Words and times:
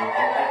Música 0.00 0.47